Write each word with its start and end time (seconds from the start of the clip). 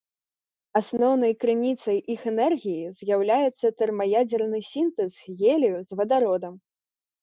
Асноўнай 0.79 1.35
крыніцай 1.43 1.97
іх 2.15 2.25
энергіі 2.33 2.91
з'яўляецца 3.03 3.73
тэрмаядзерны 3.85 4.67
сінтэз 4.75 5.11
гелію 5.41 5.77
з 5.89 6.05
вадародам. 6.05 6.63